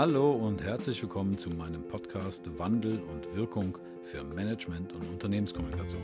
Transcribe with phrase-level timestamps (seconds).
[0.00, 6.00] Hallo und herzlich willkommen zu meinem Podcast Wandel und Wirkung für Management und Unternehmenskommunikation.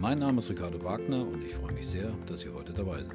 [0.00, 3.14] Mein Name ist Ricardo Wagner und ich freue mich sehr, dass Sie heute dabei sind.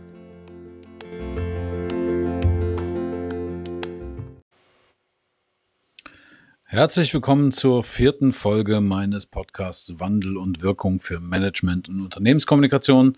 [6.63, 13.17] Herzlich willkommen zur vierten Folge meines Podcasts Wandel und Wirkung für Management und Unternehmenskommunikation.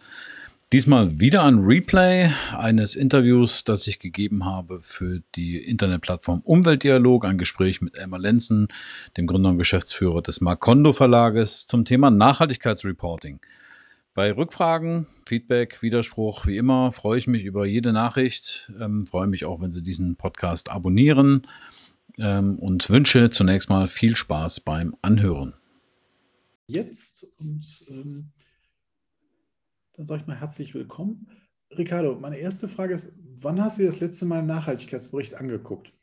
[0.74, 7.38] Diesmal wieder ein Replay eines Interviews, das ich gegeben habe für die Internetplattform Umweltdialog, ein
[7.38, 8.70] Gespräch mit Elmar Lenzen,
[9.18, 13.42] dem Gründer und Geschäftsführer des Marcondo Verlages zum Thema Nachhaltigkeitsreporting.
[14.14, 19.44] Bei Rückfragen, Feedback, Widerspruch, wie immer, freue ich mich über jede Nachricht, ähm, freue mich
[19.44, 21.42] auch, wenn Sie diesen Podcast abonnieren
[22.18, 25.54] ähm, und wünsche zunächst mal viel Spaß beim Anhören.
[26.68, 28.32] Jetzt und ähm
[30.02, 31.28] dann sage ich mal herzlich willkommen.
[31.78, 35.94] Ricardo, meine erste Frage ist, wann hast du das letzte Mal einen Nachhaltigkeitsbericht angeguckt?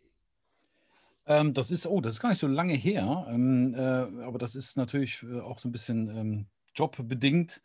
[1.27, 4.55] Ähm, das ist, oh, das ist gar nicht so lange her, ähm, äh, aber das
[4.55, 6.47] ist natürlich äh, auch so ein bisschen ähm,
[6.77, 7.61] jobbedingt,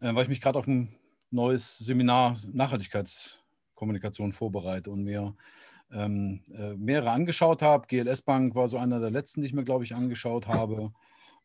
[0.00, 0.96] äh, weil ich mich gerade auf ein
[1.30, 5.36] neues Seminar Nachhaltigkeitskommunikation vorbereite und mir
[5.92, 7.86] ähm, äh, mehrere angeschaut habe.
[7.86, 10.94] GLS Bank war so einer der letzten, die ich mir, glaube ich, angeschaut habe.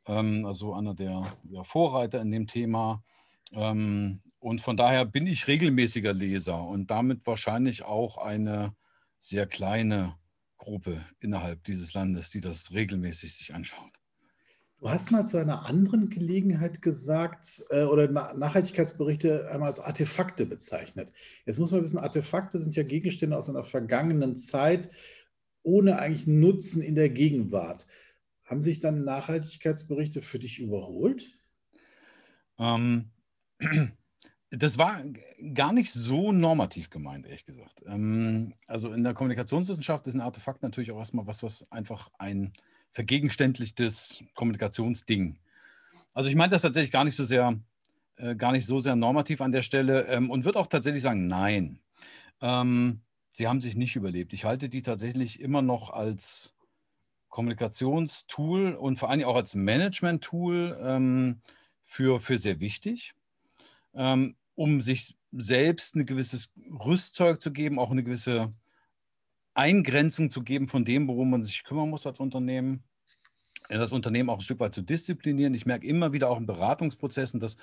[0.06, 3.04] Ähm, also einer der ja, Vorreiter in dem Thema.
[3.52, 8.76] Ähm, und von daher bin ich regelmäßiger Leser und damit wahrscheinlich auch eine
[9.20, 10.16] sehr kleine
[10.58, 14.02] Gruppe innerhalb dieses Landes, die das regelmäßig sich anschaut.
[14.80, 21.14] Du hast mal zu einer anderen Gelegenheit gesagt äh, oder Nachhaltigkeitsberichte einmal als Artefakte bezeichnet.
[21.46, 24.90] Jetzt muss man wissen, Artefakte sind ja Gegenstände aus einer vergangenen Zeit
[25.62, 27.86] ohne eigentlich Nutzen in der Gegenwart.
[28.44, 31.40] Haben sich dann Nachhaltigkeitsberichte für dich überholt?
[32.58, 33.12] Ähm,
[34.52, 35.02] das war
[35.54, 37.82] gar nicht so normativ gemeint, ehrlich gesagt.
[37.86, 42.54] Ähm, also in der Kommunikationswissenschaft ist ein Artefakt natürlich auch erstmal was, was einfach ein
[42.90, 45.40] vergegenständlichtes Kommunikationsding.
[46.14, 47.58] Also ich meine das tatsächlich gar nicht so sehr,
[48.18, 51.28] äh, gar nicht so sehr normativ an der Stelle ähm, und würde auch tatsächlich sagen,
[51.28, 51.80] nein.
[52.42, 53.02] Ähm,
[53.32, 54.34] sie haben sich nicht überlebt.
[54.34, 56.54] Ich halte die tatsächlich immer noch als
[57.30, 61.38] Kommunikationstool und vor allem auch als Management-Tool
[61.86, 63.14] für, für sehr wichtig
[63.94, 66.54] ähm, um sich selbst ein gewisses
[66.86, 68.52] Rüstzeug zu geben, auch eine gewisse
[69.54, 72.84] Eingrenzung zu geben von dem, worum man sich kümmern muss als Unternehmen.
[73.70, 75.54] Das Unternehmen auch ein Stück weit zu disziplinieren.
[75.54, 77.58] Ich merke immer wieder auch in Beratungsprozessen, dass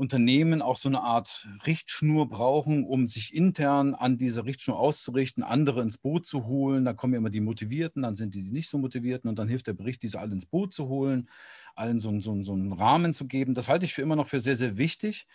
[0.00, 5.82] Unternehmen auch so eine Art Richtschnur brauchen, um sich intern an diese Richtschnur auszurichten, andere
[5.82, 6.86] ins Boot zu holen.
[6.86, 9.66] Da kommen immer die Motivierten, dann sind die, die nicht so Motivierten und dann hilft
[9.66, 11.28] der Bericht, diese alle ins Boot zu holen,
[11.74, 13.52] allen so, so, so einen Rahmen zu geben.
[13.52, 15.26] Das halte ich für immer noch für sehr, sehr wichtig.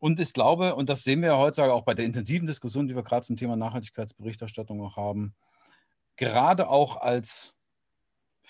[0.00, 2.96] Und ich glaube, und das sehen wir ja heutzutage auch bei der intensiven Diskussion, die
[2.96, 5.34] wir gerade zum Thema Nachhaltigkeitsberichterstattung auch haben,
[6.16, 7.54] gerade auch als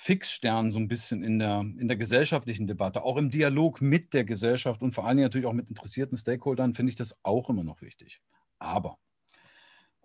[0.03, 4.25] Fixstern so ein bisschen in der, in der gesellschaftlichen Debatte, auch im Dialog mit der
[4.25, 7.65] Gesellschaft und vor allen Dingen natürlich auch mit interessierten Stakeholdern, finde ich das auch immer
[7.65, 8.23] noch wichtig.
[8.59, 8.97] Aber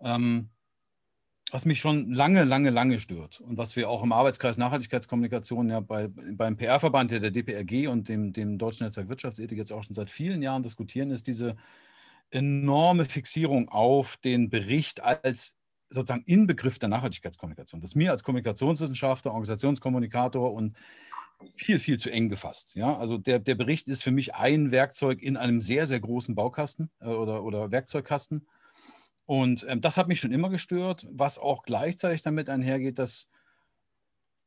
[0.00, 0.50] ähm,
[1.50, 5.80] was mich schon lange, lange, lange stört und was wir auch im Arbeitskreis Nachhaltigkeitskommunikation ja
[5.80, 10.10] bei, beim PR-Verband der DPRG und dem, dem Deutschen Netzwerk Wirtschaftsethik jetzt auch schon seit
[10.10, 11.56] vielen Jahren diskutieren, ist diese
[12.30, 15.56] enorme Fixierung auf den Bericht als
[15.90, 17.80] sozusagen Inbegriff der Nachhaltigkeitskommunikation.
[17.80, 20.76] Das ist mir als Kommunikationswissenschaftler, Organisationskommunikator und
[21.54, 22.74] viel, viel zu eng gefasst.
[22.74, 22.96] Ja?
[22.96, 26.90] Also der, der Bericht ist für mich ein Werkzeug in einem sehr, sehr großen Baukasten
[27.00, 28.46] äh, oder, oder Werkzeugkasten
[29.26, 33.28] und ähm, das hat mich schon immer gestört, was auch gleichzeitig damit einhergeht, dass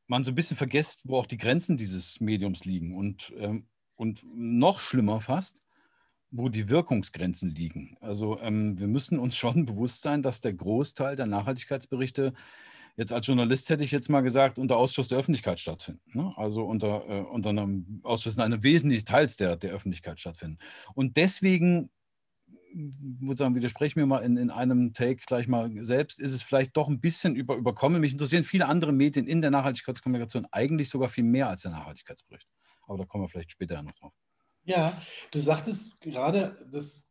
[0.06, 4.22] man so ein bisschen vergisst, wo auch die Grenzen dieses Mediums liegen und, ähm, und
[4.34, 5.60] noch schlimmer fast,
[6.30, 7.96] wo die Wirkungsgrenzen liegen.
[8.00, 12.32] Also ähm, wir müssen uns schon bewusst sein, dass der Großteil der Nachhaltigkeitsberichte
[12.96, 16.02] jetzt als Journalist hätte ich jetzt mal gesagt, unter Ausschuss der Öffentlichkeit stattfinden.
[16.12, 16.32] Ne?
[16.36, 20.58] Also unter, äh, unter einem Ausschuss in einem wesentlichen Teils der, der Öffentlichkeit stattfinden.
[20.94, 21.90] Und deswegen
[22.72, 26.76] würde sagen, widerspreche mir mal in, in einem Take gleich mal selbst, ist es vielleicht
[26.76, 28.00] doch ein bisschen über, überkommen.
[28.00, 32.48] Mich interessieren viele andere Medien in der Nachhaltigkeitskommunikation eigentlich sogar viel mehr als der Nachhaltigkeitsbericht.
[32.86, 34.12] Aber da kommen wir vielleicht später noch drauf.
[34.64, 37.04] Ja, du sagtest gerade, dass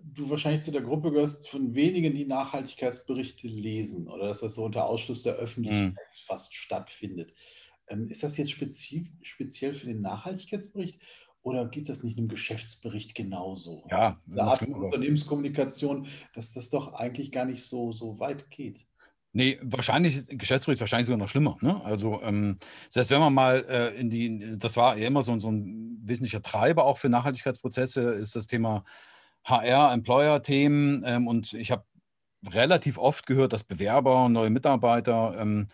[0.00, 4.64] du wahrscheinlich zu der Gruppe gehörst von wenigen, die Nachhaltigkeitsberichte lesen oder dass das so
[4.64, 6.26] unter Ausschluss der Öffentlichkeit mhm.
[6.26, 7.32] fast stattfindet.
[7.88, 11.00] Ähm, ist das jetzt speziell für den Nachhaltigkeitsbericht
[11.42, 13.86] oder geht das nicht im Geschäftsbericht genauso?
[13.90, 18.86] Ja, Art von Unternehmenskommunikation, dass das doch eigentlich gar nicht so, so weit geht.
[19.36, 21.58] Nee, wahrscheinlich, Geschäftsbericht wahrscheinlich sogar noch schlimmer.
[21.60, 21.84] Ne?
[21.84, 22.58] Also, ähm,
[22.94, 26.40] heißt, wenn man mal äh, in die, das war ja immer so, so ein wesentlicher
[26.40, 28.84] Treiber auch für Nachhaltigkeitsprozesse, ist das Thema
[29.42, 31.02] HR, Employer-Themen.
[31.04, 31.84] Ähm, und ich habe
[32.48, 35.66] relativ oft gehört, dass Bewerber, neue Mitarbeiter ähm,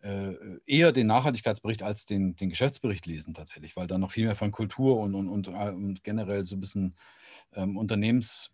[0.00, 4.36] äh, eher den Nachhaltigkeitsbericht als den, den Geschäftsbericht lesen tatsächlich, weil da noch viel mehr
[4.36, 6.94] von Kultur und, und, und, äh, und generell so ein bisschen
[7.52, 8.52] ähm, Unternehmens,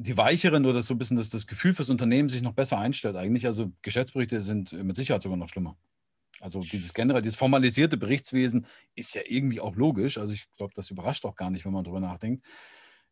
[0.00, 3.16] die weicheren oder so ein bisschen das, das Gefühl fürs Unternehmen sich noch besser einstellt
[3.16, 3.46] eigentlich.
[3.46, 5.76] Also Geschäftsberichte sind mit Sicherheit sogar noch schlimmer.
[6.40, 10.16] Also dieses generell, dieses formalisierte Berichtswesen ist ja irgendwie auch logisch.
[10.16, 12.46] Also ich glaube, das überrascht auch gar nicht, wenn man darüber nachdenkt.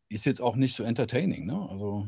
[0.07, 1.45] Ist jetzt auch nicht so entertaining.
[1.45, 1.67] Ne?
[1.69, 2.07] Also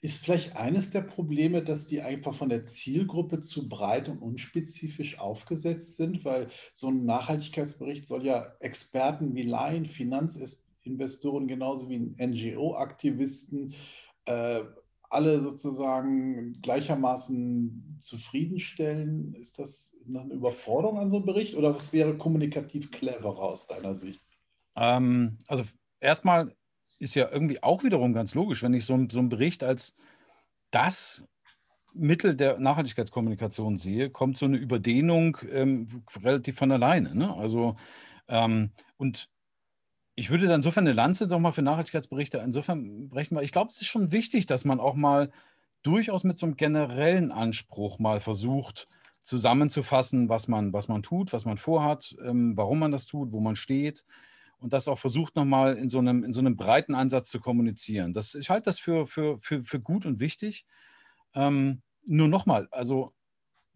[0.00, 5.18] ist vielleicht eines der Probleme, dass die einfach von der Zielgruppe zu breit und unspezifisch
[5.18, 9.84] aufgesetzt sind, weil so ein Nachhaltigkeitsbericht soll ja Experten wie Laien,
[10.86, 13.74] Finanzinvestoren genauso wie NGO-Aktivisten
[14.26, 14.60] äh,
[15.08, 19.34] alle sozusagen gleichermaßen zufriedenstellen?
[19.34, 23.94] Ist das eine Überforderung an so einem Bericht oder was wäre kommunikativ cleverer aus deiner
[23.94, 24.24] Sicht?
[24.76, 25.64] Ähm, also
[26.00, 26.54] erstmal
[26.98, 29.96] ist ja irgendwie auch wiederum ganz logisch, wenn ich so, so einen Bericht als
[30.70, 31.24] das
[31.94, 37.14] Mittel der Nachhaltigkeitskommunikation sehe, kommt so eine Überdehnung ähm, relativ von alleine.
[37.14, 37.34] Ne?
[37.34, 37.76] Also
[38.28, 39.30] ähm, und
[40.16, 43.70] ich würde dann insofern eine Lanze doch mal für Nachhaltigkeitsberichte insofern brechen, weil ich glaube,
[43.70, 45.30] es ist schon wichtig, dass man auch mal
[45.82, 48.86] durchaus mit so einem generellen Anspruch mal versucht,
[49.22, 53.40] zusammenzufassen, was man, was man tut, was man vorhat, ähm, warum man das tut, wo
[53.40, 54.04] man steht
[54.58, 58.12] und das auch versucht nochmal in so einem, in so einem breiten Ansatz zu kommunizieren.
[58.12, 60.64] Das, ich halte das für, für, für, für gut und wichtig.
[61.34, 63.12] Ähm, nur nochmal, also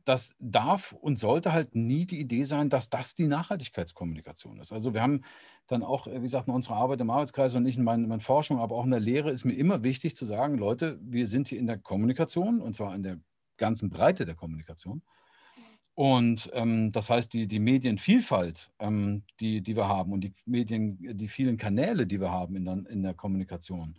[0.05, 4.73] das darf und sollte halt nie die Idee sein, dass das die Nachhaltigkeitskommunikation ist.
[4.73, 5.23] Also wir haben
[5.67, 8.59] dann auch, wie gesagt, in unserer Arbeit im Arbeitskreis und nicht in meiner, meiner Forschung,
[8.59, 11.59] aber auch in der Lehre ist mir immer wichtig zu sagen, Leute, wir sind hier
[11.59, 13.19] in der Kommunikation und zwar in der
[13.57, 15.03] ganzen Breite der Kommunikation.
[15.95, 20.97] Und ähm, das heißt, die, die Medienvielfalt, ähm, die, die wir haben und die Medien,
[20.99, 23.97] die vielen Kanäle, die wir haben in der, in der Kommunikation,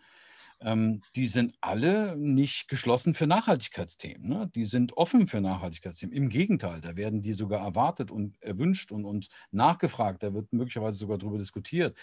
[0.63, 4.27] ähm, die sind alle nicht geschlossen für Nachhaltigkeitsthemen.
[4.27, 4.51] Ne?
[4.53, 6.15] Die sind offen für Nachhaltigkeitsthemen.
[6.15, 10.21] Im Gegenteil, da werden die sogar erwartet und erwünscht und, und nachgefragt.
[10.23, 11.97] Da wird möglicherweise sogar darüber diskutiert.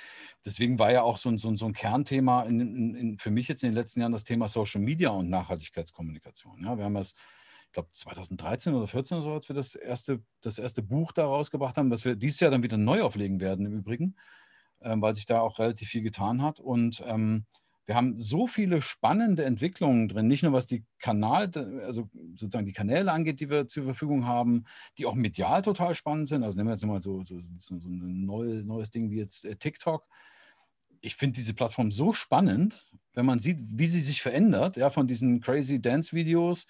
[0.44, 3.30] Deswegen war ja auch so ein, so ein, so ein Kernthema in, in, in, für
[3.30, 6.64] mich jetzt in den letzten Jahren das Thema Social Media und Nachhaltigkeitskommunikation.
[6.64, 6.76] Ja?
[6.76, 7.14] Wir haben das
[7.68, 11.26] ich glaube 2013 oder 2014 oder so, als wir das erste, das erste Buch da
[11.26, 14.16] rausgebracht haben, das wir dieses Jahr dann wieder neu auflegen werden im Übrigen,
[14.80, 16.60] ähm, weil sich da auch relativ viel getan hat.
[16.60, 17.44] Und ähm,
[17.88, 21.50] wir haben so viele spannende Entwicklungen drin, nicht nur was die Kanal,
[21.86, 24.66] also sozusagen die Kanäle angeht, die wir zur Verfügung haben,
[24.98, 26.42] die auch medial total spannend sind.
[26.44, 29.46] Also nehmen wir jetzt mal so, so, so, so ein neues, neues Ding wie jetzt
[29.46, 30.06] äh, TikTok.
[31.00, 35.06] Ich finde diese Plattform so spannend, wenn man sieht, wie sie sich verändert, ja, von
[35.06, 36.66] diesen crazy Dance-Videos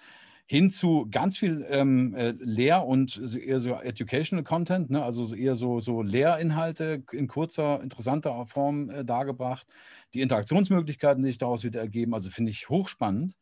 [0.50, 5.03] hin zu ganz viel ähm, äh, Lehr- und eher so Educational Content, ne?
[5.03, 9.67] also eher so, so Lehrinhalte in kurzer, interessanter Form äh, dargebracht.
[10.15, 13.37] Die Interaktionsmöglichkeiten, die sich daraus wieder ergeben, also finde ich hochspannend.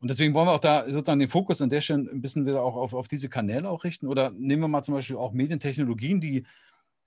[0.00, 2.62] Und deswegen wollen wir auch da sozusagen den Fokus an der Stelle ein bisschen wieder
[2.62, 4.06] auch auf, auf diese Kanäle auch richten.
[4.06, 6.44] Oder nehmen wir mal zum Beispiel auch Medientechnologien, die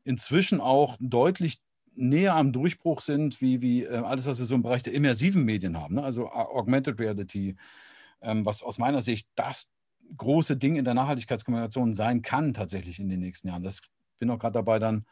[0.04, 1.62] inzwischen auch deutlich
[1.94, 5.44] näher am Durchbruch sind, wie, wie äh, alles, was wir so im Bereich der immersiven
[5.44, 5.96] Medien haben.
[5.96, 6.04] Ne?
[6.04, 7.56] Also Augmented Reality,
[8.22, 9.72] was aus meiner Sicht das
[10.16, 13.64] große Ding in der Nachhaltigkeitskommunikation sein kann, tatsächlich in den nächsten Jahren.
[13.64, 13.82] Das
[14.20, 15.06] bin auch gerade dabei, dann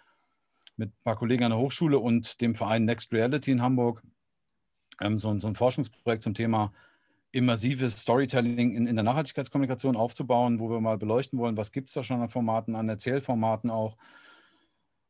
[0.78, 4.02] mit ein paar Kollegen an der Hochschule und dem Verein Next Reality in Hamburg
[5.02, 6.74] ähm, so, so, ein Forschungsprojekt zum Thema
[7.31, 11.94] immersives Storytelling in, in der Nachhaltigkeitskommunikation aufzubauen, wo wir mal beleuchten wollen, was gibt es
[11.94, 13.97] da schon an Formaten, an Erzählformaten auch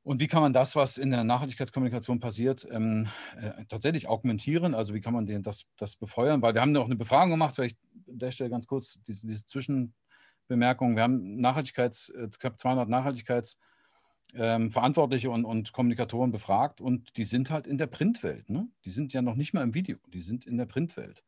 [0.06, 3.08] und wie kann man das, was in der Nachhaltigkeitskommunikation passiert, ähm,
[3.42, 4.76] äh, tatsächlich augmentieren?
[4.76, 6.44] Also wie kann man den, das, das befeuern?
[6.44, 9.48] Weil wir haben noch eine Befragung gemacht, vielleicht an der Stelle ganz kurz diese, diese
[9.48, 10.96] Zwischenbemerkung.
[10.96, 17.50] Wir haben Nachhaltigkeits, äh, knapp 200 Nachhaltigkeitsverantwortliche ähm, und, und Kommunikatoren befragt und die sind
[17.50, 18.48] halt in der Printwelt.
[18.48, 18.68] Ne?
[18.86, 21.24] Die sind ja noch nicht mal im Video, die sind in der Printwelt.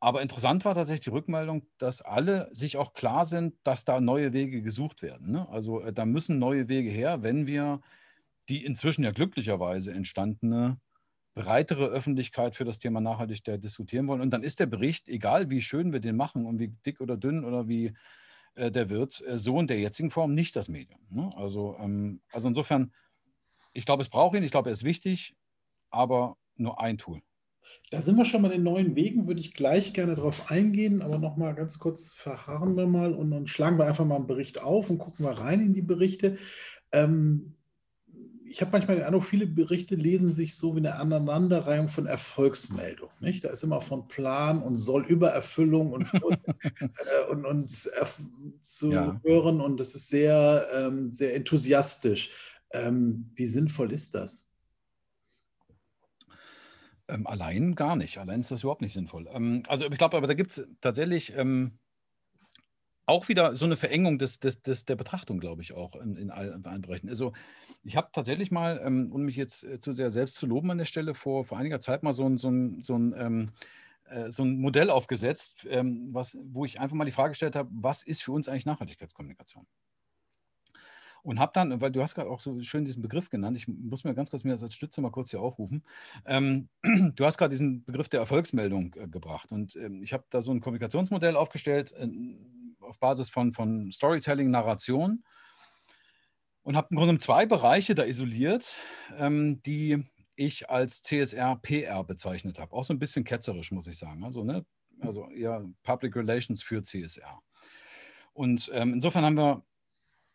[0.00, 4.32] Aber interessant war tatsächlich die Rückmeldung, dass alle sich auch klar sind, dass da neue
[4.32, 5.30] Wege gesucht werden.
[5.30, 5.46] Ne?
[5.50, 7.80] Also äh, da müssen neue Wege her, wenn wir
[8.48, 10.80] die inzwischen ja glücklicherweise entstandene
[11.34, 14.22] breitere Öffentlichkeit für das Thema Nachhaltigkeit diskutieren wollen.
[14.22, 17.16] Und dann ist der Bericht, egal wie schön wir den machen und wie dick oder
[17.16, 17.92] dünn oder wie
[18.54, 21.00] äh, der wird, äh, so in der jetzigen Form nicht das Medium.
[21.10, 21.30] Ne?
[21.36, 22.92] Also, ähm, also insofern,
[23.72, 25.36] ich glaube, es braucht ihn, ich glaube, er ist wichtig,
[25.90, 27.22] aber nur ein Tool.
[27.90, 31.02] Da sind wir schon mal in den neuen Wegen, würde ich gleich gerne darauf eingehen,
[31.02, 34.28] aber noch mal ganz kurz verharren wir mal und dann schlagen wir einfach mal einen
[34.28, 36.38] Bericht auf und gucken wir rein in die Berichte.
[36.92, 37.56] Ähm,
[38.50, 43.14] ich habe manchmal den Eindruck, viele Berichte lesen sich so wie eine Aneinanderreihung von Erfolgsmeldungen.
[43.20, 43.44] Nicht?
[43.44, 49.20] Da ist immer von Plan und Sollübererfüllung und, äh, und, und zu ja.
[49.24, 52.30] hören und das ist sehr, ähm, sehr enthusiastisch.
[52.72, 54.49] Ähm, wie sinnvoll ist das?
[57.10, 58.18] Ähm, allein gar nicht.
[58.18, 59.28] Allein ist das überhaupt nicht sinnvoll.
[59.32, 61.78] Ähm, also ich glaube, aber da gibt es tatsächlich, ähm,
[63.10, 66.30] auch wieder so eine Verengung des, des, des, der Betrachtung, glaube ich, auch in, in,
[66.30, 67.08] allen, in allen Bereichen.
[67.08, 67.32] Also
[67.82, 70.78] ich habe tatsächlich mal, ähm, um mich jetzt äh, zu sehr selbst zu loben an
[70.78, 73.50] der Stelle, vor, vor einiger Zeit mal so ein, so ein, so ein, ähm,
[74.04, 77.68] äh, so ein Modell aufgesetzt, ähm, was, wo ich einfach mal die Frage gestellt habe,
[77.72, 79.66] was ist für uns eigentlich Nachhaltigkeitskommunikation?
[81.22, 84.04] Und habe dann, weil du hast gerade auch so schön diesen Begriff genannt, ich muss
[84.04, 85.82] mir ganz kurz mir das als Stütze mal kurz hier aufrufen.
[86.26, 86.68] Ähm,
[87.14, 90.52] du hast gerade diesen Begriff der Erfolgsmeldung äh, gebracht und ähm, ich habe da so
[90.52, 92.08] ein Kommunikationsmodell aufgestellt äh,
[92.80, 95.22] auf Basis von, von Storytelling, Narration
[96.62, 98.78] und habe im Grunde zwei Bereiche da isoliert,
[99.18, 100.04] ähm, die
[100.36, 102.72] ich als CSR PR bezeichnet habe.
[102.72, 104.24] Auch so ein bisschen ketzerisch, muss ich sagen.
[104.24, 104.64] Also, ne?
[105.00, 107.40] also eher Public Relations für CSR.
[108.32, 109.64] Und ähm, insofern haben wir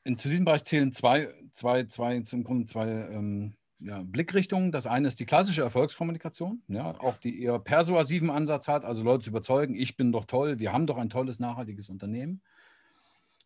[0.05, 4.71] in, zu diesem Bereich zählen zwei, zwei, zwei, zum Grunde zwei ähm, ja, Blickrichtungen.
[4.71, 9.25] Das eine ist die klassische Erfolgskommunikation, ja, auch die eher persuasiven Ansatz hat, also Leute
[9.25, 12.41] zu überzeugen, ich bin doch toll, wir haben doch ein tolles, nachhaltiges Unternehmen.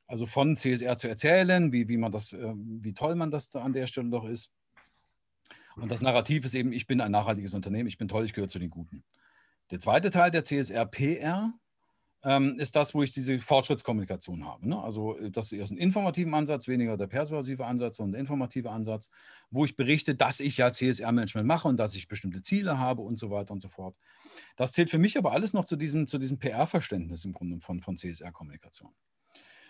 [0.06, 3.62] Also von CSR zu erzählen, wie, wie, man das, äh, wie toll man das da
[3.62, 4.52] an der Stelle doch ist.
[5.76, 8.50] Und das Narrativ ist eben, ich bin ein nachhaltiges Unternehmen, ich bin toll, ich gehöre
[8.50, 9.04] zu den Guten.
[9.72, 11.54] Der zweite Teil der CSR PR
[12.24, 14.68] ähm, ist das, wo ich diese Fortschrittskommunikation habe.
[14.68, 14.82] Ne?
[14.82, 19.10] Also äh, das ist ein informativen Ansatz, weniger der persuasive Ansatz, sondern der informative Ansatz,
[19.50, 23.18] wo ich berichte, dass ich ja CSR-Management mache und dass ich bestimmte Ziele habe und
[23.18, 23.96] so weiter und so fort.
[24.58, 27.82] Das zählt für mich aber alles noch zu diesem, zu diesem PR-Verständnis im Grunde von,
[27.82, 28.92] von CSR-Kommunikation.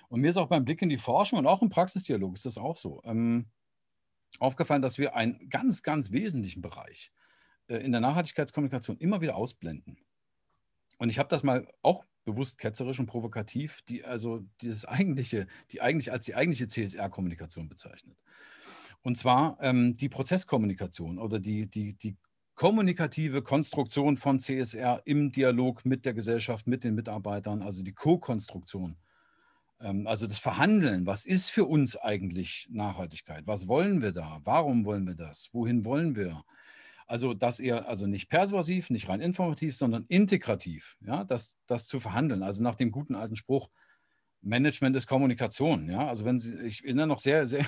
[0.10, 2.58] Und mir ist auch beim Blick in die Forschung und auch im Praxisdialog ist das
[2.58, 3.02] auch so.
[3.06, 3.46] Ähm,
[4.40, 7.12] aufgefallen, dass wir einen ganz, ganz wesentlichen Bereich
[7.68, 9.98] äh, in der Nachhaltigkeitskommunikation immer wieder ausblenden.
[10.98, 15.82] Und ich habe das mal auch bewusst ketzerisch und provokativ, die also das eigentliche, die
[15.82, 18.18] eigentlich als die eigentliche CSR-Kommunikation bezeichnet.
[19.02, 22.18] Und zwar ähm, die Prozesskommunikation oder die, die, die
[22.56, 28.98] kommunikative Konstruktion von CSR im Dialog mit der Gesellschaft, mit den Mitarbeitern, also die Co-Konstruktion.
[29.80, 33.48] Ähm, also das Verhandeln, was ist für uns eigentlich Nachhaltigkeit?
[33.48, 34.42] Was wollen wir da?
[34.44, 35.50] Warum wollen wir das?
[35.54, 36.44] Wohin wollen wir?
[37.10, 42.00] Also das eher, also nicht persuasiv, nicht rein informativ, sondern integrativ, ja, das, das zu
[42.00, 42.44] verhandeln.
[42.44, 43.72] Also nach dem guten alten Spruch,
[44.42, 46.08] Management ist Kommunikation, ja.
[46.08, 47.66] Also wenn Sie, ich erinnere noch sehr, sehr,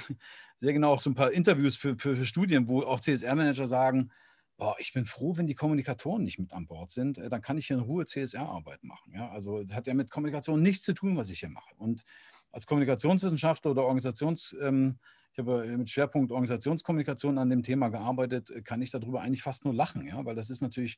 [0.60, 4.12] sehr genau auch so ein paar Interviews für, für, für Studien, wo auch CSR-Manager sagen,
[4.57, 7.57] boah, ich bin froh, wenn die Kommunikatoren nicht mit an Bord sind, äh, dann kann
[7.57, 9.12] ich hier in Ruhe CSR-Arbeit machen.
[9.15, 9.31] Ja?
[9.31, 11.74] Also das hat ja mit Kommunikation nichts zu tun, was ich hier mache.
[11.77, 12.03] Und
[12.51, 14.98] als Kommunikationswissenschaftler oder Organisations, ähm,
[15.31, 19.65] ich habe mit Schwerpunkt Organisationskommunikation an dem Thema gearbeitet, äh, kann ich darüber eigentlich fast
[19.65, 20.98] nur lachen, ja, weil das ist natürlich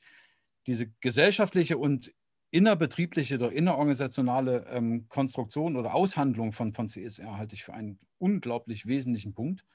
[0.66, 2.14] diese gesellschaftliche und
[2.52, 8.86] innerbetriebliche oder innerorganisationale ähm, Konstruktion oder Aushandlung von, von CSR halte ich für einen unglaublich
[8.86, 9.66] wesentlichen Punkt.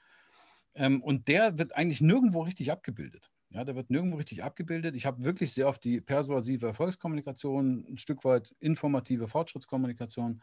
[0.75, 3.31] Ähm, und der wird eigentlich nirgendwo richtig abgebildet.
[3.49, 4.95] Ja, der wird nirgendwo richtig abgebildet.
[4.95, 10.41] Ich habe wirklich sehr auf die persuasive Erfolgskommunikation, ein Stück weit informative Fortschrittskommunikation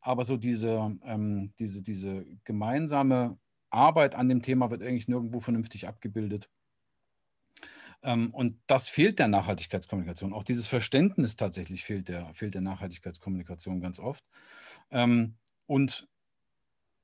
[0.00, 3.38] aber so diese, ähm, diese, diese gemeinsame
[3.70, 6.48] Arbeit an dem Thema wird eigentlich nirgendwo vernünftig abgebildet.
[8.02, 10.32] Ähm, und das fehlt der Nachhaltigkeitskommunikation.
[10.32, 14.24] Auch dieses Verständnis tatsächlich fehlt der, fehlt der Nachhaltigkeitskommunikation ganz oft.
[14.90, 15.34] Ähm,
[15.66, 16.08] und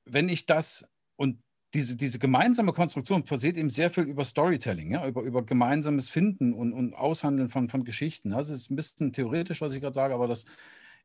[0.05, 0.87] wenn ich das
[1.17, 1.41] und
[1.73, 6.53] diese, diese gemeinsame Konstruktion passiert eben sehr viel über Storytelling, ja, über, über gemeinsames Finden
[6.53, 8.29] und, und Aushandeln von, von Geschichten.
[8.29, 10.45] Das ist ein bisschen theoretisch, was ich gerade sage, aber das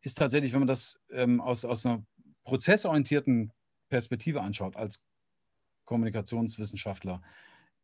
[0.03, 2.05] ist tatsächlich, wenn man das ähm, aus, aus einer
[2.45, 3.53] prozessorientierten
[3.89, 5.03] Perspektive anschaut, als
[5.85, 7.21] Kommunikationswissenschaftler,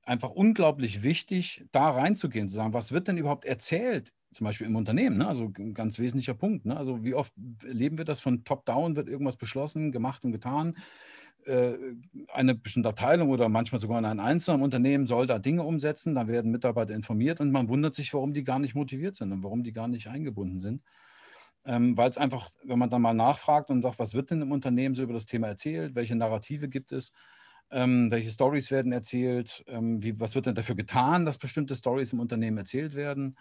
[0.02, 4.76] einfach unglaublich wichtig, da reinzugehen, zu sagen, was wird denn überhaupt erzählt, zum Beispiel im
[4.76, 5.26] Unternehmen, ne?
[5.26, 6.64] also ein ganz wesentlicher Punkt.
[6.64, 6.76] Ne?
[6.76, 7.32] Also wie oft
[7.64, 10.76] erleben wir das von Top-Down, wird irgendwas beschlossen, gemacht und getan.
[11.44, 11.74] Äh,
[12.32, 16.52] eine bestimmte Abteilung oder manchmal sogar ein einzelner Unternehmen soll da Dinge umsetzen, da werden
[16.52, 19.72] Mitarbeiter informiert und man wundert sich, warum die gar nicht motiviert sind und warum die
[19.72, 20.82] gar nicht eingebunden sind
[21.66, 24.52] ähm, weil es einfach, wenn man dann mal nachfragt und sagt, was wird denn im
[24.52, 27.12] Unternehmen so über das Thema erzählt, welche Narrative gibt es,
[27.70, 32.12] ähm, welche Stories werden erzählt, ähm, wie, was wird denn dafür getan, dass bestimmte Stories
[32.12, 33.36] im Unternehmen erzählt werden,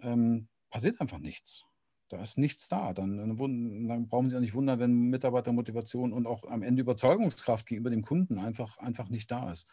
[0.00, 1.64] ähm, passiert einfach nichts.
[2.08, 2.92] Da ist nichts da.
[2.92, 7.90] Dann, dann, brauchen Sie auch nicht wundern, wenn Mitarbeitermotivation und auch am Ende Überzeugungskraft gegenüber
[7.90, 9.66] dem Kunden einfach, einfach nicht da ist.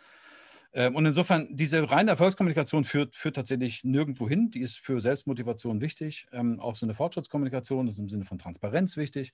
[0.73, 4.51] Ähm, und insofern, diese reine Erfolgskommunikation führt, führt tatsächlich nirgendwo hin.
[4.51, 6.27] Die ist für Selbstmotivation wichtig.
[6.31, 9.33] Ähm, auch so eine Fortschrittskommunikation ist im Sinne von Transparenz wichtig.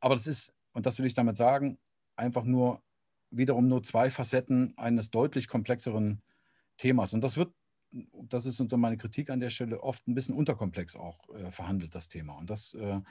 [0.00, 1.78] Aber das ist, und das will ich damit sagen,
[2.16, 2.82] einfach nur
[3.30, 6.22] wiederum nur zwei Facetten eines deutlich komplexeren
[6.78, 7.14] Themas.
[7.14, 7.52] Und das wird,
[8.12, 11.94] das ist so meine Kritik an der Stelle, oft ein bisschen unterkomplex auch äh, verhandelt,
[11.94, 12.34] das Thema.
[12.34, 13.04] Und das, äh, und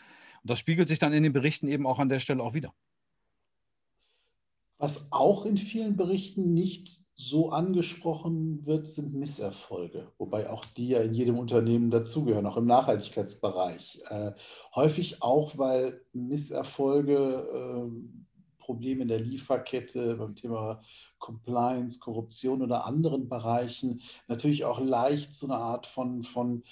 [0.43, 2.73] das spiegelt sich dann in den Berichten eben auch an der Stelle auch wieder.
[4.77, 10.99] Was auch in vielen Berichten nicht so angesprochen wird, sind Misserfolge, wobei auch die ja
[10.99, 14.01] in jedem Unternehmen dazugehören, auch im Nachhaltigkeitsbereich.
[14.09, 14.31] Äh,
[14.75, 18.25] häufig auch, weil Misserfolge, äh,
[18.59, 20.81] Probleme in der Lieferkette beim Thema
[21.19, 26.63] Compliance, Korruption oder anderen Bereichen natürlich auch leicht zu einer Art von, von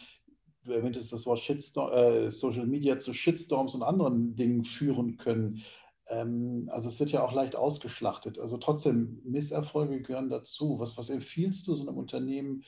[0.63, 5.61] du erwähntest das Wort Shitstorm, äh, Social Media zu Shitstorms und anderen Dingen führen können.
[6.07, 8.39] Ähm, also es wird ja auch leicht ausgeschlachtet.
[8.39, 10.79] Also trotzdem, Misserfolge gehören dazu.
[10.79, 12.63] Was, was empfiehlst du so einem Unternehmen,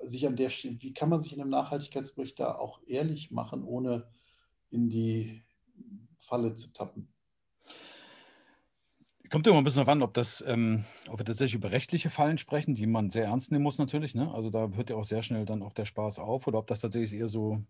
[0.00, 4.06] sich an der wie kann man sich in einem Nachhaltigkeitsbericht da auch ehrlich machen, ohne
[4.70, 5.42] in die
[6.18, 7.08] Falle zu tappen?
[9.30, 12.38] Kommt immer ein bisschen darauf an, ob, das, ähm, ob wir tatsächlich über rechtliche Fallen
[12.38, 14.14] sprechen, die man sehr ernst nehmen muss natürlich.
[14.14, 14.32] Ne?
[14.32, 16.46] Also da hört ja auch sehr schnell dann auch der Spaß auf.
[16.46, 17.60] Oder ob das tatsächlich eher so,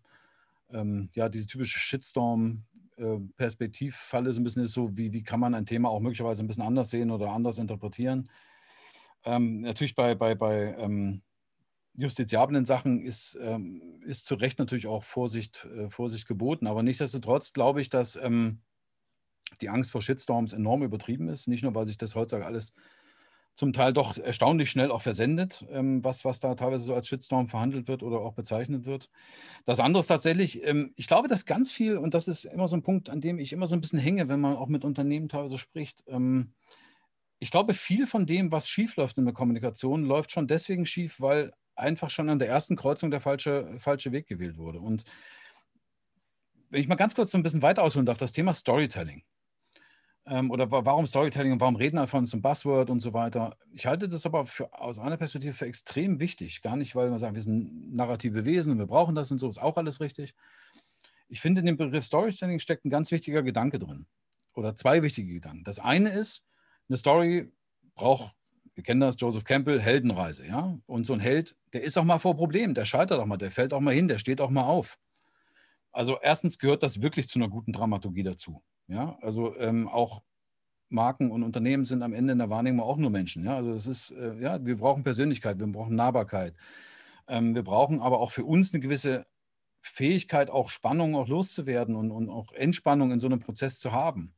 [0.71, 2.63] ähm, ja, diese typische Shitstorm,
[2.97, 6.43] äh, Perspektivfalle so ein bisschen ist so, wie, wie kann man ein Thema auch möglicherweise
[6.43, 8.29] ein bisschen anders sehen oder anders interpretieren.
[9.25, 11.21] Ähm, natürlich bei, bei, bei ähm,
[11.93, 16.67] justiziablen Sachen ist, ähm, ist zu Recht natürlich auch Vorsicht, äh, Vorsicht geboten.
[16.67, 18.61] Aber nichtsdestotrotz glaube ich, dass ähm,
[19.61, 21.47] die Angst vor Shitstorms enorm übertrieben ist.
[21.47, 22.73] Nicht nur, weil sich das heutzutage alles
[23.57, 27.47] zum Teil doch erstaunlich schnell auch versendet, ähm, was, was da teilweise so als Shitstorm
[27.47, 29.09] verhandelt wird oder auch bezeichnet wird.
[29.65, 32.77] Das andere ist tatsächlich, ähm, ich glaube, dass ganz viel, und das ist immer so
[32.77, 35.27] ein Punkt, an dem ich immer so ein bisschen hänge, wenn man auch mit Unternehmen
[35.27, 36.53] teilweise spricht, ähm,
[37.39, 41.19] ich glaube, viel von dem, was schief läuft in der Kommunikation, läuft schon deswegen schief,
[41.19, 44.79] weil einfach schon an der ersten Kreuzung der falsche, falsche Weg gewählt wurde.
[44.79, 45.03] Und
[46.69, 49.23] wenn ich mal ganz kurz so ein bisschen weiter ausholen darf, das Thema Storytelling
[50.27, 53.57] ähm, oder warum Storytelling und warum Redner von zum Buzzword und so weiter.
[53.71, 56.61] Ich halte das aber für, aus einer Perspektive für extrem wichtig.
[56.61, 59.47] Gar nicht, weil wir sagen, wir sind narrative Wesen und wir brauchen das und so,
[59.47, 60.35] ist auch alles richtig.
[61.29, 64.05] Ich finde, in dem Begriff Storytelling steckt ein ganz wichtiger Gedanke drin.
[64.53, 65.63] Oder zwei wichtige Gedanken.
[65.63, 66.45] Das eine ist,
[66.89, 67.51] eine Story
[67.95, 68.33] braucht,
[68.75, 70.45] wir kennen das, Joseph Campbell, Heldenreise.
[70.45, 70.77] Ja?
[70.85, 73.51] Und so ein Held, der ist auch mal vor Problemen, der scheitert auch mal, der
[73.51, 74.97] fällt auch mal hin, der steht auch mal auf.
[75.91, 78.61] Also erstens gehört das wirklich zu einer guten Dramaturgie dazu.
[78.87, 80.21] Ja, also ähm, auch
[80.89, 83.43] Marken und Unternehmen sind am Ende in der Wahrnehmung auch nur Menschen.
[83.43, 86.55] Ja, also es ist, äh, ja, wir brauchen Persönlichkeit, wir brauchen Nahbarkeit.
[87.27, 89.25] Ähm, wir brauchen aber auch für uns eine gewisse
[89.81, 94.33] Fähigkeit, auch Spannung auch loszuwerden und, und auch Entspannung in so einem Prozess zu haben.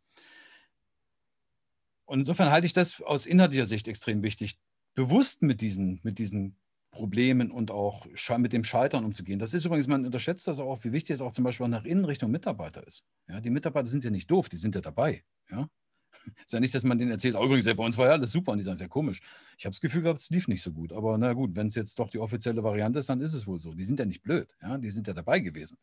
[2.06, 4.58] Und insofern halte ich das aus inhaltlicher Sicht extrem wichtig,
[4.96, 6.58] bewusst mit diesen, mit diesen
[6.92, 9.40] Problemen und auch mit dem Scheitern umzugehen.
[9.40, 12.06] Das ist übrigens, man unterschätzt das auch, wie wichtig es auch zum Beispiel nach innen
[12.06, 13.04] Richtung Mitarbeiter ist.
[13.28, 15.24] Ja, die Mitarbeiter sind ja nicht doof, die sind ja dabei.
[15.50, 15.70] Ja?
[16.46, 18.52] Ist ja nicht, dass man denen erzählt, oh, übrigens, bei uns war ja alles super
[18.52, 19.22] und die sagen, es ja komisch.
[19.58, 20.92] Ich habe das Gefühl gehabt, es lief nicht so gut.
[20.92, 23.60] Aber na gut, wenn es jetzt doch die offizielle Variante ist, dann ist es wohl
[23.60, 23.76] so.
[23.76, 24.78] Die sind ja nicht blöd, ja?
[24.78, 25.78] die sind ja dabei gewesen.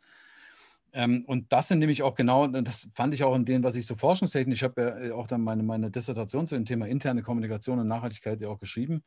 [0.92, 3.86] Ähm, und das sind nämlich auch genau, das fand ich auch in dem, was ich
[3.86, 7.22] so forschungstechnisch, ich habe ja äh, auch dann meine, meine Dissertation zu dem Thema interne
[7.22, 9.02] Kommunikation und Nachhaltigkeit ja auch geschrieben.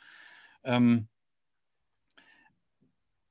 [0.64, 1.08] Ähm,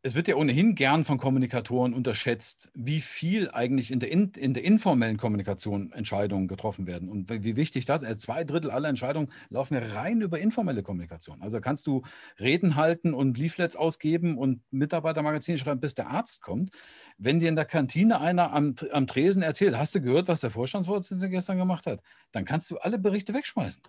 [0.08, 4.54] es wird ja ohnehin gern von Kommunikatoren unterschätzt, wie viel eigentlich in der, in, in
[4.54, 8.22] der informellen Kommunikation Entscheidungen getroffen werden und wie wichtig das ist.
[8.22, 11.42] Zwei Drittel aller Entscheidungen laufen ja rein über informelle Kommunikation.
[11.42, 12.04] Also kannst du
[12.40, 16.70] Reden halten und Leaflets ausgeben und Mitarbeitermagazine schreiben, bis der Arzt kommt.
[17.18, 20.50] Wenn dir in der Kantine einer am, am Tresen erzählt, hast du gehört, was der
[20.50, 22.00] Vorstandsvorsitzende gestern gemacht hat,
[22.32, 23.82] dann kannst du alle Berichte wegschmeißen.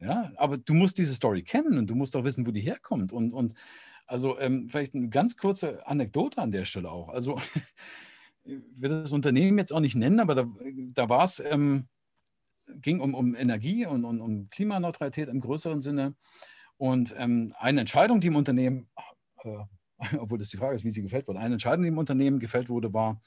[0.00, 3.12] Ja, aber du musst diese Story kennen und du musst auch wissen, wo die herkommt.
[3.12, 3.54] Und, und
[4.10, 7.08] also ähm, vielleicht eine ganz kurze Anekdote an der Stelle auch.
[7.08, 7.38] Also
[8.44, 10.46] ich will das Unternehmen jetzt auch nicht nennen, aber da,
[10.94, 11.88] da war es, ähm,
[12.66, 16.14] ging um, um Energie und, und, um Klimaneutralität im größeren Sinne.
[16.76, 18.88] Und ähm, eine Entscheidung, die im Unternehmen,
[19.44, 19.58] äh,
[20.18, 22.68] obwohl das die Frage ist, wie sie gefällt wurde, eine Entscheidung, die im Unternehmen gefällt
[22.68, 23.20] wurde, war,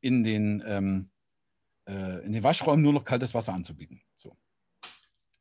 [0.00, 1.10] in den, ähm,
[1.88, 4.02] äh, in den Waschräumen nur noch kaltes Wasser anzubieten.
[4.16, 4.36] So.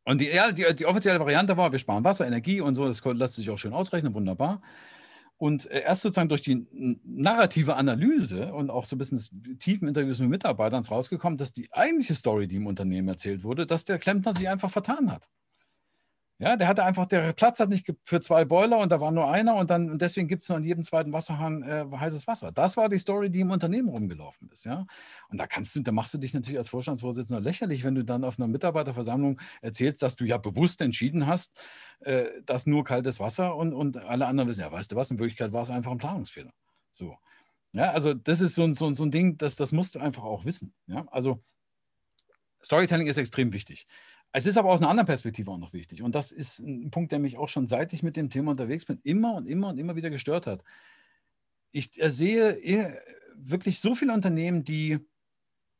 [0.05, 3.03] Und die, ja, die, die, offizielle Variante war, wir sparen Wasser, Energie und so, das
[3.03, 4.61] lässt sich auch schön ausrechnen, wunderbar.
[5.37, 6.65] Und äh, erst sozusagen durch die
[7.03, 11.67] narrative Analyse und auch so ein bisschen tiefen Interviews mit Mitarbeitern ist rausgekommen, dass die
[11.73, 15.29] eigentliche Story, die im Unternehmen erzählt wurde, dass der Klempner sich einfach vertan hat.
[16.37, 19.31] Ja, der hatte einfach, der Platz hat nicht für zwei Boiler und da war nur
[19.31, 22.51] einer und dann und deswegen gibt es nur an jedem zweiten Wasserhahn äh, heißes Wasser.
[22.51, 24.85] Das war die Story, die im Unternehmen rumgelaufen ist, ja.
[25.29, 28.25] Und da kannst du, da machst du dich natürlich als Vorstandsvorsitzender lächerlich, wenn du dann
[28.25, 31.57] auf einer Mitarbeiterversammlung erzählst, dass du ja bewusst entschieden hast,
[32.01, 35.19] äh, dass nur kaltes Wasser und, und alle anderen wissen, ja, weißt du was, in
[35.19, 36.51] Wirklichkeit war es einfach ein Planungsfehler.
[36.91, 37.17] So.
[37.71, 40.43] Ja, also das ist so, so, so ein Ding, das, das musst du einfach auch
[40.43, 40.73] wissen.
[40.87, 41.41] Ja, also
[42.61, 43.85] Storytelling ist extrem wichtig.
[44.37, 46.01] Es ist aber aus einer anderen Perspektive auch noch wichtig.
[46.01, 48.83] Und das ist ein Punkt, der mich auch schon seit ich mit dem Thema unterwegs
[48.83, 50.61] bin, immer und immer und immer wieder gestört hat.
[51.71, 52.99] Ich sehe
[53.33, 54.99] wirklich so viele Unternehmen, die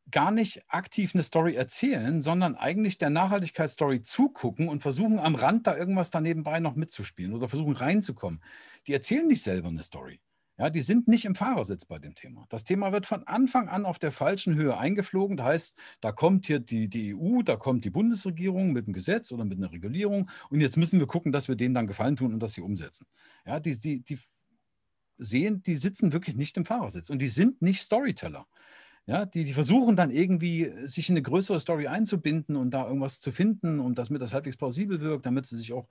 [0.09, 5.67] gar nicht aktiv eine Story erzählen, sondern eigentlich der Nachhaltigkeitsstory zugucken und versuchen am Rand
[5.67, 8.41] da irgendwas daneben bei noch mitzuspielen oder versuchen reinzukommen.
[8.87, 10.21] Die erzählen nicht selber eine Story.
[10.57, 12.45] Ja, die sind nicht im Fahrersitz bei dem Thema.
[12.47, 15.35] Das Thema wird von Anfang an auf der falschen Höhe eingeflogen.
[15.35, 19.33] Das heißt, da kommt hier die, die EU, da kommt die Bundesregierung mit einem Gesetz
[19.33, 22.33] oder mit einer Regulierung und jetzt müssen wir gucken, dass wir denen dann Gefallen tun
[22.33, 23.05] und dass sie umsetzen.
[23.45, 24.17] Ja, die, die, die
[25.17, 28.47] sehen, die sitzen wirklich nicht im Fahrersitz und die sind nicht Storyteller.
[29.07, 33.19] Ja, die, die versuchen dann irgendwie, sich in eine größere Story einzubinden und da irgendwas
[33.19, 35.87] zu finden und damit das halbwegs plausibel wirkt, damit sie sich auch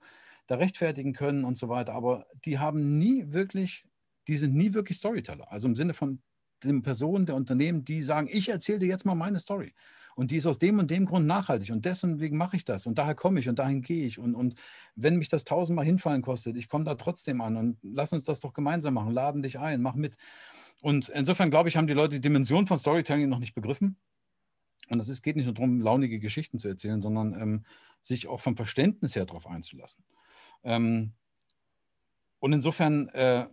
[0.47, 1.93] da rechtfertigen können und so weiter.
[1.93, 3.85] Aber die haben nie wirklich,
[4.27, 5.51] die sind nie wirklich Storyteller.
[5.51, 6.21] Also im Sinne von
[6.63, 9.73] den Personen der Unternehmen, die sagen, ich erzähle dir jetzt mal meine Story.
[10.15, 11.71] Und die ist aus dem und dem Grund nachhaltig.
[11.71, 12.87] Und deswegen mache ich das.
[12.87, 14.17] Und daher komme ich und dahin gehe ich.
[14.17, 14.55] Und, und
[14.95, 17.57] wenn mich das tausendmal hinfallen kostet, ich komme da trotzdem an.
[17.57, 19.11] Und lass uns das doch gemeinsam machen.
[19.11, 20.15] Laden dich ein, mach mit.
[20.81, 23.97] Und insofern glaube ich, haben die Leute die Dimension von Storytelling noch nicht begriffen.
[24.89, 27.65] Und es geht nicht nur darum, launige Geschichten zu erzählen, sondern ähm,
[28.01, 30.05] sich auch vom Verständnis her darauf einzulassen.
[30.63, 31.13] Ähm,
[32.39, 33.47] und insofern, äh,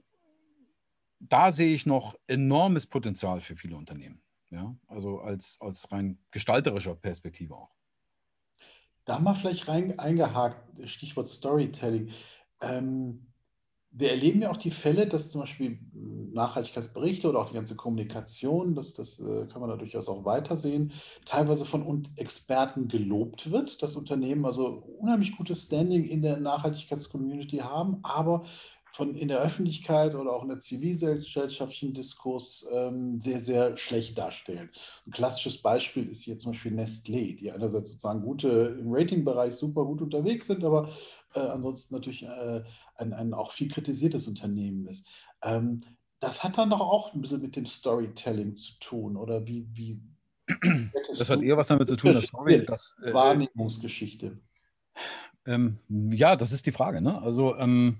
[1.28, 4.22] da sehe ich noch enormes Potenzial für viele Unternehmen.
[4.50, 4.76] Ja?
[4.88, 7.70] Also als, als rein gestalterischer Perspektive auch.
[9.04, 12.10] Da mal vielleicht rein eingehakt, Stichwort Storytelling.
[12.60, 13.26] Ähm,
[13.90, 15.78] wir erleben ja auch die Fälle, dass zum Beispiel
[16.32, 20.92] Nachhaltigkeitsberichte oder auch die ganze Kommunikation, das, das äh, kann man da durchaus auch weitersehen,
[21.26, 27.98] teilweise von Experten gelobt wird, dass Unternehmen also unheimlich gutes Standing in der Nachhaltigkeitscommunity haben,
[28.02, 28.44] aber
[28.92, 34.70] von in der Öffentlichkeit oder auch in der zivilgesellschaftlichen Diskurs ähm, sehr, sehr schlecht darstellen.
[35.06, 39.86] Ein klassisches Beispiel ist hier zum Beispiel Nestlé, die einerseits sozusagen gute im Ratingbereich super
[39.86, 40.90] gut unterwegs sind, aber
[41.34, 42.62] äh, ansonsten natürlich äh,
[42.96, 45.06] ein, ein auch viel kritisiertes Unternehmen ist.
[45.42, 45.80] Ähm,
[46.20, 49.66] das hat dann doch auch ein bisschen mit dem Storytelling zu tun, oder wie?
[49.72, 50.02] wie
[51.08, 54.38] das hat eher was damit zu tun, dass Story, das, äh, Wahrnehmungsgeschichte.
[55.46, 57.00] Ähm, ja, das ist die Frage.
[57.00, 57.20] Ne?
[57.22, 57.96] Also ähm,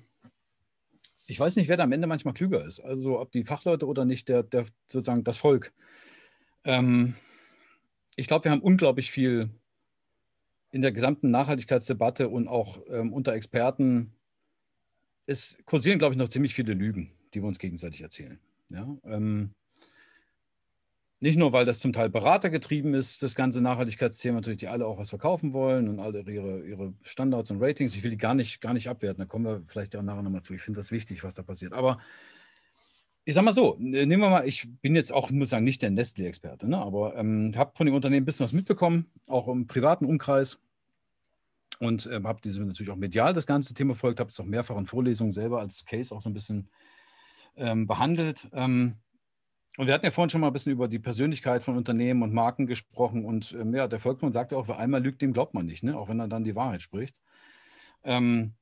[1.27, 2.81] ich weiß nicht, wer da am Ende manchmal klüger ist.
[2.81, 5.73] Also ob die Fachleute oder nicht, der, der sozusagen das Volk.
[6.65, 7.15] Ähm,
[8.17, 9.51] ich glaube, wir haben unglaublich viel
[10.71, 14.13] in der gesamten Nachhaltigkeitsdebatte und auch ähm, unter Experten.
[15.27, 18.41] Es kursieren, glaube ich, noch ziemlich viele Lügen, die wir uns gegenseitig erzählen.
[18.71, 18.97] Ja?
[19.05, 19.55] Ähm,
[21.23, 24.99] nicht nur, weil das zum Teil beratergetrieben ist, das ganze Nachhaltigkeitsthema, natürlich, die alle auch
[24.99, 27.95] was verkaufen wollen und alle ihre, ihre Standards und Ratings.
[27.95, 30.43] Ich will die gar nicht, gar nicht abwerten, da kommen wir vielleicht auch nachher nochmal
[30.43, 30.53] zu.
[30.53, 31.75] Ich finde das wichtig, was da passiert.
[31.75, 32.01] Aber
[33.25, 35.91] ich sage mal so, nehmen wir mal, ich bin jetzt auch, muss sagen, nicht der
[35.93, 36.79] Nestle-Experte, ne?
[36.79, 40.59] aber ähm, habe von dem Unternehmen ein bisschen was mitbekommen, auch im privaten Umkreis.
[41.79, 44.77] Und äh, habe diese natürlich auch medial das ganze Thema verfolgt, habe es auch mehrfach
[44.77, 46.69] in Vorlesungen selber als Case auch so ein bisschen
[47.57, 48.49] ähm, behandelt.
[48.53, 48.97] Ähm,
[49.79, 52.35] und wir hatten ja vorhin schon mal ein bisschen über die Persönlichkeit von Unternehmen und
[52.35, 53.25] Marken gesprochen.
[53.25, 55.83] Und ähm, ja, der Volkmann sagt ja auch, wer einmal lügt, dem glaubt man nicht,
[55.83, 55.97] ne?
[55.97, 57.23] auch wenn er dann die Wahrheit spricht.
[58.05, 58.53] Ähm,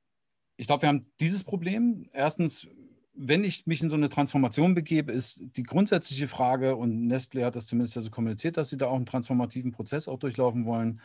[0.56, 2.08] ich glaube, wir haben dieses Problem.
[2.12, 2.68] Erstens,
[3.12, 7.56] wenn ich mich in so eine Transformation begebe, ist die grundsätzliche Frage, und Nestle hat
[7.56, 11.00] das zumindest ja so kommuniziert, dass sie da auch einen transformativen Prozess auch durchlaufen wollen,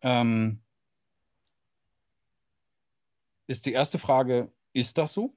[0.00, 0.60] ähm,
[3.46, 5.34] ist die erste Frage, ist das so?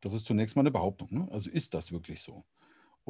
[0.00, 1.08] Das ist zunächst mal eine Behauptung.
[1.10, 1.28] Ne?
[1.30, 2.44] Also ist das wirklich so?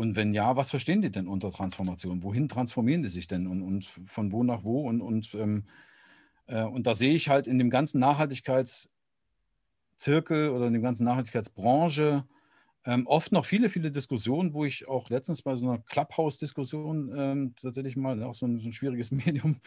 [0.01, 2.23] Und wenn ja, was verstehen die denn unter Transformation?
[2.23, 4.89] Wohin transformieren die sich denn und, und von wo nach wo?
[4.89, 5.65] Und, und, ähm,
[6.47, 8.89] äh, und da sehe ich halt in dem ganzen Nachhaltigkeitszirkel
[10.49, 12.25] oder in der ganzen Nachhaltigkeitsbranche
[12.87, 17.55] ähm, oft noch viele, viele Diskussionen, wo ich auch letztens bei so einer Clubhouse-Diskussion ähm,
[17.61, 19.61] tatsächlich mal, auch so ein, so ein schwieriges Medium,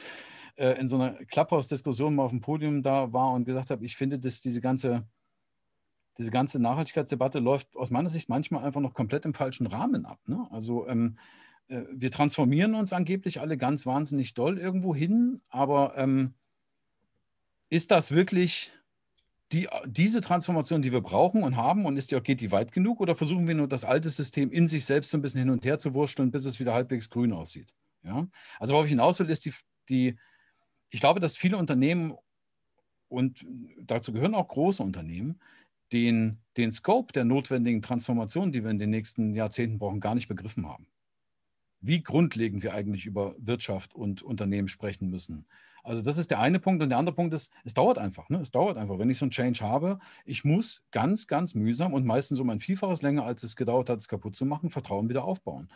[0.55, 3.95] äh, in so einer Clubhouse-Diskussion mal auf dem Podium da war und gesagt habe, ich
[3.95, 5.05] finde, dass diese ganze
[6.17, 10.19] diese ganze Nachhaltigkeitsdebatte läuft aus meiner Sicht manchmal einfach noch komplett im falschen Rahmen ab.
[10.27, 10.47] Ne?
[10.51, 11.17] Also ähm,
[11.67, 16.33] äh, wir transformieren uns angeblich alle ganz wahnsinnig doll irgendwo hin, aber ähm,
[17.69, 18.71] ist das wirklich
[19.51, 22.99] die, diese Transformation, die wir brauchen und haben und ist die, geht die weit genug
[22.99, 25.65] oder versuchen wir nur das alte System in sich selbst so ein bisschen hin und
[25.65, 27.73] her zu wursteln, bis es wieder halbwegs grün aussieht?
[28.03, 28.27] Ja?
[28.59, 29.53] Also worauf ich hinaus will, ist die,
[29.89, 30.15] die,
[30.89, 32.15] ich glaube, dass viele Unternehmen
[33.09, 33.45] und
[33.79, 35.39] dazu gehören auch große Unternehmen,
[35.93, 40.27] den, den Scope der notwendigen Transformation, die wir in den nächsten Jahrzehnten brauchen, gar nicht
[40.27, 40.87] begriffen haben.
[41.79, 45.45] Wie grundlegend wir eigentlich über Wirtschaft und Unternehmen sprechen müssen.
[45.83, 46.81] Also das ist der eine Punkt.
[46.81, 48.29] Und der andere Punkt ist, es dauert einfach.
[48.29, 48.39] Ne?
[48.39, 48.97] Es dauert einfach.
[48.97, 52.61] Wenn ich so einen Change habe, ich muss ganz, ganz mühsam und meistens um ein
[52.61, 55.69] Vielfaches länger, als es gedauert hat, es kaputt zu machen, Vertrauen wieder aufbauen.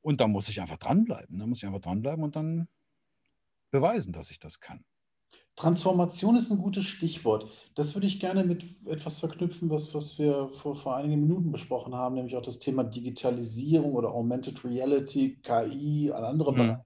[0.00, 1.38] Und da muss ich einfach dranbleiben.
[1.38, 2.68] Da muss ich einfach dranbleiben und dann
[3.72, 4.84] beweisen, dass ich das kann.
[5.56, 7.46] Transformation ist ein gutes Stichwort.
[7.74, 11.94] Das würde ich gerne mit etwas verknüpfen, was, was wir vor, vor einigen Minuten besprochen
[11.94, 16.56] haben, nämlich auch das Thema Digitalisierung oder Augmented Reality, KI, andere mhm.
[16.56, 16.82] Bereiche.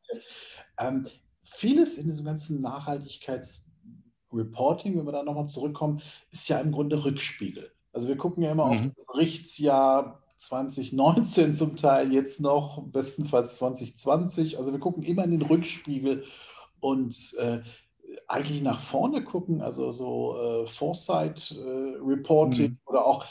[0.79, 1.07] Ähm,
[1.45, 6.03] vieles in diesem ganzen Nachhaltigkeitsreporting, wenn wir da nochmal zurückkommen,
[6.33, 7.71] ist ja im Grunde Rückspiegel.
[7.93, 8.73] Also wir gucken ja immer mhm.
[8.73, 14.59] auf das Berichtsjahr 2019 zum Teil, jetzt noch, bestenfalls 2020.
[14.59, 16.25] Also wir gucken immer in den Rückspiegel
[16.81, 17.61] und äh,
[18.29, 22.79] eigentlich nach vorne gucken, also so äh, Foresight-Reporting äh, mhm.
[22.87, 23.25] oder auch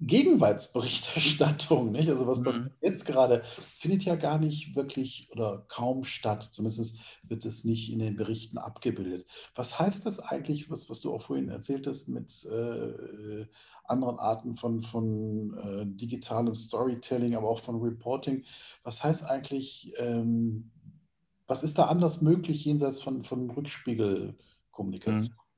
[0.00, 2.08] Gegenwartsberichterstattung, nicht?
[2.08, 2.72] Also was passiert mhm.
[2.80, 6.42] jetzt gerade, findet ja gar nicht wirklich oder kaum statt.
[6.44, 9.26] Zumindest wird es nicht in den Berichten abgebildet.
[9.54, 13.46] Was heißt das eigentlich, was, was du auch vorhin erzählt hast mit äh,
[13.84, 18.44] anderen Arten von, von äh, digitalem Storytelling, aber auch von Reporting?
[18.84, 20.70] Was heißt eigentlich, ähm,
[21.48, 25.34] was ist da anders möglich jenseits von, von Rückspiegelkommunikation?
[25.34, 25.48] Mhm.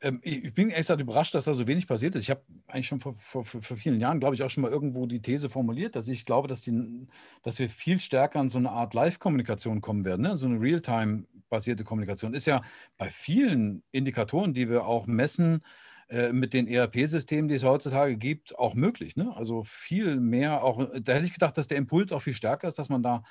[0.00, 2.22] Ähm, ich bin echt überrascht, dass da so wenig passiert ist.
[2.22, 5.06] Ich habe eigentlich schon vor, vor, vor vielen Jahren, glaube ich, auch schon mal irgendwo
[5.06, 7.06] die These formuliert, dass ich glaube, dass, die,
[7.42, 10.36] dass wir viel stärker an so eine Art Live-Kommunikation kommen werden, ne?
[10.36, 12.34] so eine Real-Time-basierte Kommunikation.
[12.34, 12.62] Ist ja
[12.98, 15.62] bei vielen Indikatoren, die wir auch messen,
[16.08, 19.16] äh, mit den ERP-Systemen, die es heutzutage gibt, auch möglich.
[19.16, 19.34] Ne?
[19.34, 22.78] Also viel mehr, auch da hätte ich gedacht, dass der Impuls auch viel stärker ist,
[22.78, 23.22] dass man da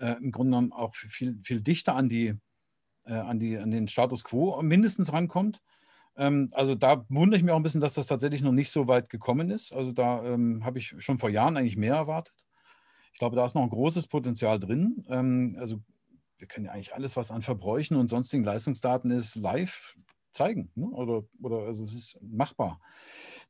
[0.00, 2.34] äh, im Grunde genommen auch viel, viel dichter an die
[3.04, 5.60] äh, an, die, an den Status quo mindestens rankommt.
[6.16, 8.88] Ähm, also da wundere ich mich auch ein bisschen, dass das tatsächlich noch nicht so
[8.88, 9.72] weit gekommen ist.
[9.72, 12.46] Also da ähm, habe ich schon vor Jahren eigentlich mehr erwartet.
[13.12, 15.04] Ich glaube, da ist noch ein großes Potenzial drin.
[15.08, 15.80] Ähm, also
[16.38, 19.94] wir können ja eigentlich alles, was an Verbräuchen und sonstigen Leistungsdaten ist, live
[20.32, 20.70] zeigen.
[20.74, 20.86] Ne?
[20.86, 22.80] Oder, oder also es ist machbar.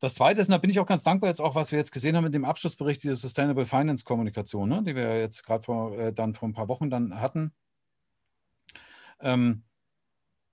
[0.01, 1.93] Das Zweite ist, und da bin ich auch ganz dankbar jetzt auch, was wir jetzt
[1.93, 4.83] gesehen haben mit dem Abschlussbericht, diese Sustainable Finance Kommunikation, ne?
[4.83, 7.53] die wir jetzt gerade vor, äh, vor ein paar Wochen dann hatten.
[9.21, 9.63] Ähm,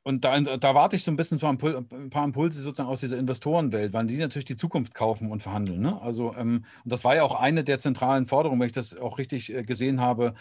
[0.07, 3.91] und da, da, warte ich so ein bisschen ein paar Impulse sozusagen aus dieser Investorenwelt,
[3.91, 5.81] weil die natürlich die Zukunft kaufen und verhandeln.
[5.81, 6.01] Ne?
[6.01, 9.17] Also, ähm, und das war ja auch eine der zentralen Forderungen, wenn ich das auch
[9.17, 10.33] richtig äh, gesehen habe,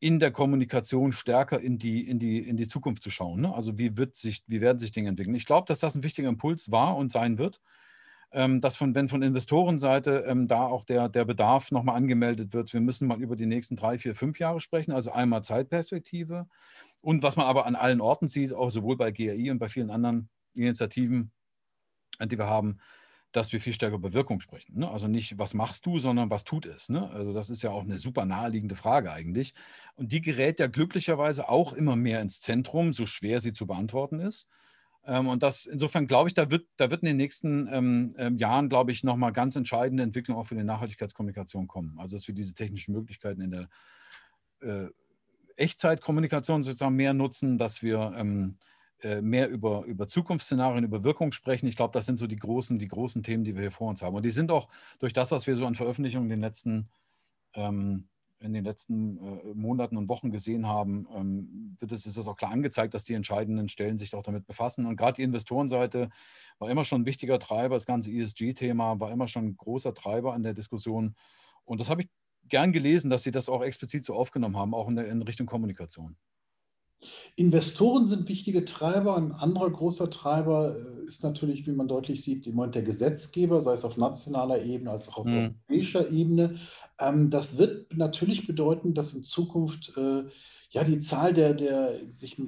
[0.00, 3.42] in der Kommunikation stärker in die, in die, in die Zukunft zu schauen.
[3.42, 3.54] Ne?
[3.54, 5.36] Also, wie, wird sich, wie werden sich Dinge entwickeln?
[5.36, 7.60] Ich glaube, dass das ein wichtiger Impuls war und sein wird.
[8.34, 12.72] Ähm, dass von, wenn von Investorenseite ähm, da auch der, der Bedarf nochmal angemeldet wird,
[12.72, 16.46] wir müssen mal über die nächsten drei, vier, fünf Jahre sprechen, also einmal Zeitperspektive
[17.02, 19.90] und was man aber an allen Orten sieht, auch sowohl bei GRI und bei vielen
[19.90, 21.32] anderen Initiativen,
[22.24, 22.78] die wir haben,
[23.32, 24.78] dass wir viel stärker über Wirkung sprechen.
[24.78, 24.90] Ne?
[24.90, 26.88] Also nicht, was machst du, sondern was tut es.
[26.88, 27.10] Ne?
[27.10, 29.54] Also das ist ja auch eine super naheliegende Frage eigentlich.
[29.94, 34.20] Und die gerät ja glücklicherweise auch immer mehr ins Zentrum, so schwer sie zu beantworten
[34.20, 34.46] ist.
[35.04, 38.36] Ähm, und das insofern glaube ich, da wird, da wird in den nächsten ähm, ähm,
[38.36, 41.98] Jahren, glaube ich, nochmal ganz entscheidende Entwicklungen auch für die Nachhaltigkeitskommunikation kommen.
[41.98, 43.68] Also dass wir diese technischen Möglichkeiten in der
[44.60, 44.88] äh,
[45.56, 48.58] Echtzeitkommunikation sozusagen mehr nutzen, dass wir ähm,
[49.02, 51.66] äh, mehr über, über Zukunftsszenarien, über Wirkung sprechen.
[51.66, 54.00] Ich glaube, das sind so die großen, die großen Themen, die wir hier vor uns
[54.02, 54.14] haben.
[54.14, 54.68] Und die sind auch
[55.00, 56.88] durch das, was wir so an Veröffentlichungen in den letzten,
[57.54, 58.08] ähm,
[58.42, 62.36] in den letzten äh, Monaten und Wochen gesehen haben, ähm, wird es, ist es auch
[62.36, 64.86] klar angezeigt, dass die entscheidenden Stellen sich auch damit befassen.
[64.86, 66.10] Und gerade die Investorenseite
[66.58, 67.76] war immer schon ein wichtiger Treiber.
[67.76, 71.14] Das ganze ESG-Thema war immer schon ein großer Treiber an der Diskussion.
[71.64, 72.08] Und das habe ich
[72.48, 75.46] gern gelesen, dass Sie das auch explizit so aufgenommen haben, auch in, der, in Richtung
[75.46, 76.16] Kommunikation.
[77.36, 79.16] Investoren sind wichtige Treiber.
[79.16, 83.60] Ein anderer großer Treiber äh, ist natürlich, wie man deutlich sieht, im Moment der Gesetzgeber,
[83.60, 85.54] sei es auf nationaler Ebene als auch auf mhm.
[85.68, 86.56] europäischer Ebene.
[86.98, 90.24] Ähm, das wird natürlich bedeuten, dass in Zukunft äh,
[90.70, 92.38] ja die Zahl der, der sich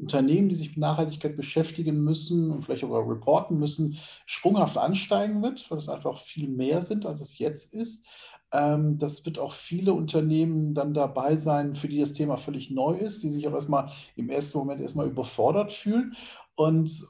[0.00, 5.70] Unternehmen, die sich mit Nachhaltigkeit beschäftigen müssen und vielleicht auch reporten müssen, sprunghaft ansteigen wird,
[5.70, 8.04] weil es einfach viel mehr sind, als es jetzt ist.
[8.52, 12.96] Ähm, das wird auch viele Unternehmen dann dabei sein, für die das Thema völlig neu
[12.96, 16.14] ist, die sich auch erstmal im ersten Moment erstmal überfordert fühlen.
[16.54, 17.06] Und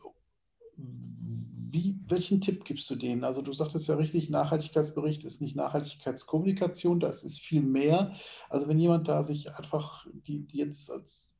[0.76, 3.24] wie, welchen Tipp gibst du denen?
[3.24, 8.12] Also du sagtest ja richtig, Nachhaltigkeitsbericht ist nicht Nachhaltigkeitskommunikation, das ist viel mehr.
[8.48, 11.34] Also wenn jemand da sich einfach die, die jetzt als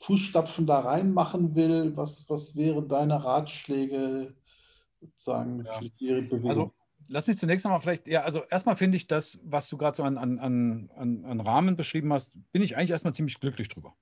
[0.00, 4.34] Fußstapfen da reinmachen will, was, was wären deine Ratschläge
[5.00, 5.72] sozusagen ja.
[5.78, 6.48] für ihre Bewegung?
[6.48, 6.72] Also
[7.08, 10.02] lass mich zunächst einmal vielleicht, ja, also erstmal finde ich das, was du gerade so
[10.02, 13.94] an, an, an, an Rahmen beschrieben hast, bin ich eigentlich erstmal ziemlich glücklich drüber.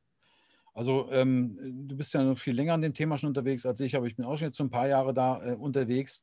[0.75, 3.97] Also ähm, du bist ja noch viel länger an dem Thema schon unterwegs als ich,
[3.97, 6.23] aber ich bin auch schon jetzt so ein paar Jahre da äh, unterwegs.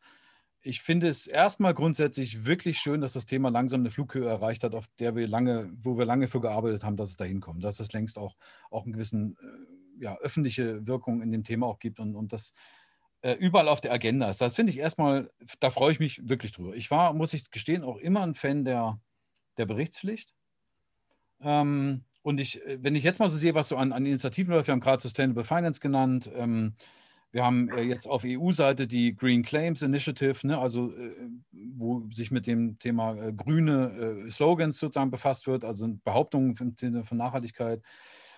[0.61, 4.75] Ich finde es erstmal grundsätzlich wirklich schön, dass das Thema langsam eine Flughöhe erreicht hat,
[4.75, 7.79] auf der wir lange, wo wir lange für gearbeitet haben, dass es dahin kommt, dass
[7.79, 8.35] es längst auch,
[8.69, 12.53] auch einen gewissen äh, ja, öffentliche Wirkung in dem Thema auch gibt und, und das
[13.21, 14.41] äh, überall auf der Agenda ist.
[14.41, 16.75] Das finde ich erstmal, da freue ich mich wirklich drüber.
[16.75, 18.99] Ich war, muss ich gestehen, auch immer ein Fan der,
[19.57, 20.33] der Berichtspflicht.
[21.41, 24.53] Ähm, und ich, äh, wenn ich jetzt mal so sehe, was so an, an Initiativen
[24.53, 26.75] läuft, wir haben gerade Sustainable Finance genannt, ähm,
[27.31, 31.15] wir haben äh, jetzt auf EU-Seite die Green Claims Initiative, ne, also äh,
[31.51, 36.75] wo sich mit dem Thema äh, grüne äh, Slogans sozusagen befasst wird, also Behauptungen im
[36.77, 37.81] Sinne von Nachhaltigkeit,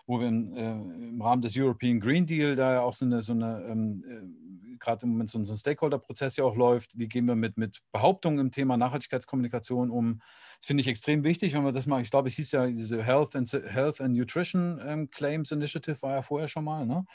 [0.05, 3.21] wo wir in, äh, im Rahmen des European Green Deal da ja auch so eine,
[3.21, 4.43] so eine ähm, äh,
[4.83, 6.97] gerade im Moment so, so ein Stakeholder-Prozess ja auch läuft.
[6.97, 10.21] Wie gehen wir mit, mit Behauptungen im Thema Nachhaltigkeitskommunikation um?
[10.59, 13.01] Das finde ich extrem wichtig, wenn wir das mal, ich glaube, es hieß ja diese
[13.01, 17.05] Health and, Health and Nutrition ähm, Claims Initiative war ja vorher schon mal, ne?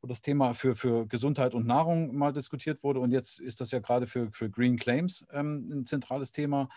[0.00, 3.00] wo das Thema für, für Gesundheit und Nahrung mal diskutiert wurde.
[3.00, 6.68] Und jetzt ist das ja gerade für, für Green Claims ähm, ein zentrales Thema.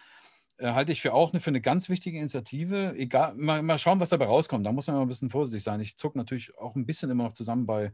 [0.59, 2.93] Äh, halte ich für auch eine, für eine ganz wichtige Initiative.
[2.97, 4.65] Egal, mal, mal schauen, was dabei rauskommt.
[4.65, 5.79] Da muss man immer ein bisschen vorsichtig sein.
[5.79, 7.93] Ich zucke natürlich auch ein bisschen immer noch zusammen bei,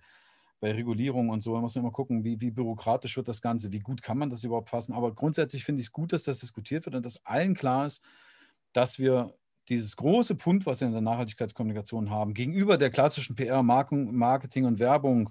[0.59, 1.53] bei Regulierung und so.
[1.53, 4.29] Da muss man immer gucken, wie, wie bürokratisch wird das Ganze, wie gut kann man
[4.29, 4.93] das überhaupt fassen.
[4.93, 8.03] Aber grundsätzlich finde ich es gut, dass das diskutiert wird und dass allen klar ist,
[8.73, 9.35] dass wir
[9.69, 14.79] dieses große Pfund, was wir in der Nachhaltigkeitskommunikation haben, gegenüber der klassischen PR, Marketing und
[14.79, 15.29] Werbung,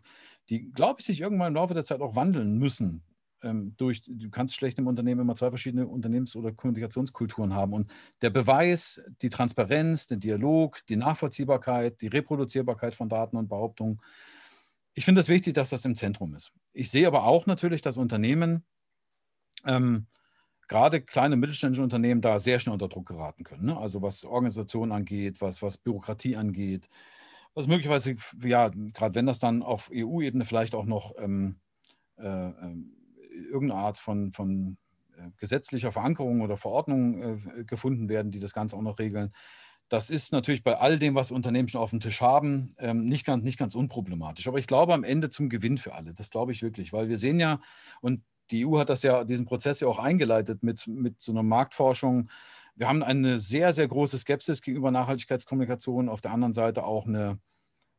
[0.49, 3.03] die, glaube ich, sich irgendwann im Laufe der Zeit auch wandeln müssen.
[3.45, 7.73] Ähm, durch, du kannst schlecht im Unternehmen immer zwei verschiedene Unternehmens- oder Kommunikationskulturen haben.
[7.73, 14.01] Und der Beweis, die Transparenz, der Dialog, die Nachvollziehbarkeit, die Reproduzierbarkeit von Daten und Behauptungen,
[14.95, 16.53] ich finde es wichtig, dass das im Zentrum ist.
[16.73, 18.65] Ich sehe aber auch natürlich, dass Unternehmen
[19.65, 20.07] ähm,
[20.69, 23.67] gerade kleine mittelständische Unternehmen da sehr schnell unter Druck geraten können.
[23.67, 23.77] Ne?
[23.77, 26.89] Also was Organisation angeht, was, was Bürokratie angeht,
[27.55, 31.57] was möglicherweise, ja, gerade wenn das dann auf EU-Ebene vielleicht auch noch ähm,
[32.17, 32.77] äh, äh,
[33.35, 34.77] irgendeine Art von, von
[35.17, 39.33] äh, gesetzlicher Verankerung oder Verordnung äh, gefunden werden, die das Ganze auch noch regeln.
[39.89, 43.27] Das ist natürlich bei all dem, was Unternehmen schon auf dem Tisch haben, ähm, nicht,
[43.27, 44.49] ganz, nicht ganz unproblematisch.
[44.49, 46.15] Aber ich glaube am Ende zum Gewinn für alle.
[46.15, 47.61] Das glaube ich wirklich, weil wir sehen ja,
[48.01, 51.43] und die EU hat das ja, diesen Prozess ja auch eingeleitet mit, mit so einer
[51.43, 52.31] Marktforschung.
[52.77, 57.39] Wir haben eine sehr, sehr große Skepsis gegenüber Nachhaltigkeitskommunikation, auf der anderen Seite auch eine,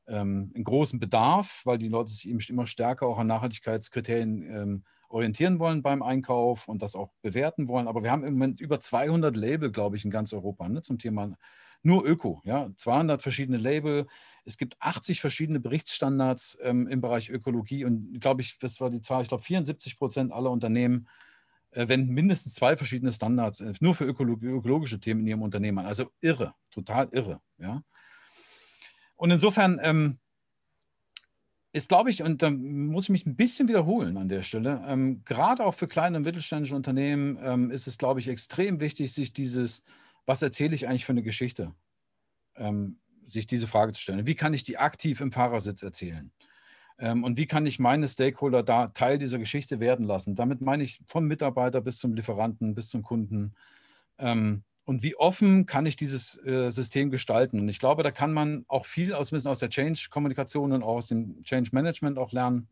[0.08, 4.84] ähm, einen großen Bedarf, weil die Leute sich eben immer stärker auch an Nachhaltigkeitskriterien ähm,
[5.16, 7.88] orientieren wollen beim Einkauf und das auch bewerten wollen.
[7.88, 11.00] Aber wir haben im Moment über 200 Label, glaube ich, in ganz Europa ne, zum
[11.00, 11.38] Thema
[11.84, 12.42] nur Öko.
[12.44, 14.08] Ja, 200 verschiedene Label.
[14.44, 19.00] Es gibt 80 verschiedene Berichtsstandards ähm, im Bereich Ökologie und glaube ich, das war die
[19.00, 21.08] Zahl, ich glaube 74 Prozent aller Unternehmen
[21.72, 25.80] äh, wenden mindestens zwei verschiedene Standards äh, nur für ökologi ökologische Themen in ihrem Unternehmen
[25.80, 25.86] an.
[25.86, 27.40] Also irre, total irre.
[27.58, 27.84] Ja.
[29.16, 30.20] Und insofern ähm,
[31.76, 35.24] ist, glaube ich, und da muss ich mich ein bisschen wiederholen an der Stelle, ähm,
[35.26, 39.34] gerade auch für kleine und mittelständische Unternehmen ähm, ist es, glaube ich, extrem wichtig, sich
[39.34, 39.84] dieses
[40.26, 41.74] was erzähle ich eigentlich für eine Geschichte?
[42.56, 44.28] Ähm, sich diese Frage zu stellen.
[44.28, 46.32] Wie kann ich die aktiv im Fahrersitz erzählen?
[46.98, 50.36] Ähm, und wie kann ich meine Stakeholder da Teil dieser Geschichte werden lassen?
[50.36, 53.54] Damit meine ich vom Mitarbeiter bis zum Lieferanten, bis zum Kunden.
[54.18, 57.60] Ähm, und wie offen kann ich dieses äh, System gestalten?
[57.60, 61.08] Und ich glaube, da kann man auch viel aus, aus der Change-Kommunikation und auch aus
[61.08, 62.68] dem Change-Management auch lernen.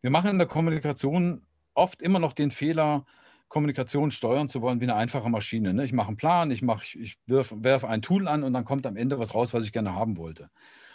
[0.00, 3.06] Wir machen in der Kommunikation oft immer noch den Fehler,
[3.46, 5.72] Kommunikation steuern zu wollen wie eine einfache Maschine.
[5.72, 5.84] Ne?
[5.84, 8.96] Ich mache einen Plan, ich, mach, ich werfe ein Tool an und dann kommt am
[8.96, 10.50] Ende was raus, was ich gerne haben wollte.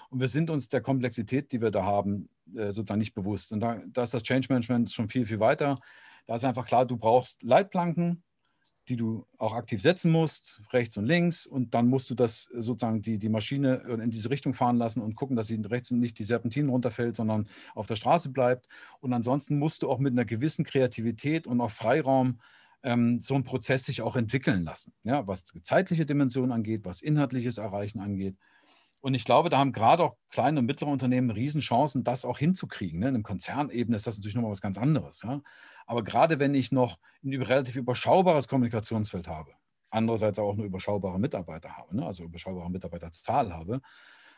[0.09, 3.53] Und wir sind uns der Komplexität, die wir da haben, äh, sozusagen nicht bewusst.
[3.53, 5.79] Und da, da ist das Change Management schon viel, viel weiter.
[6.27, 8.23] Da ist einfach klar, du brauchst Leitplanken,
[8.89, 11.45] die du auch aktiv setzen musst, rechts und links.
[11.45, 15.15] Und dann musst du das sozusagen die, die Maschine in diese Richtung fahren lassen und
[15.15, 18.67] gucken, dass sie rechts und nicht die Serpentinen runterfällt, sondern auf der Straße bleibt.
[18.99, 22.39] Und ansonsten musst du auch mit einer gewissen Kreativität und auch Freiraum
[22.83, 24.93] ähm, so einen Prozess sich auch entwickeln lassen.
[25.03, 28.35] Ja, was zeitliche Dimensionen angeht, was inhaltliches Erreichen angeht.
[29.03, 33.01] Und ich glaube, da haben gerade auch kleine und mittlere Unternehmen Riesenchancen, das auch hinzukriegen.
[33.01, 33.09] Ne?
[33.09, 35.21] In einem Konzernebene ist das natürlich nochmal was ganz anderes.
[35.25, 35.41] Ja?
[35.85, 39.51] Aber gerade wenn ich noch ein relativ überschaubares Kommunikationsfeld habe,
[39.89, 42.05] andererseits auch eine überschaubare Mitarbeiter habe, ne?
[42.05, 43.81] also überschaubare Mitarbeiterzahl habe,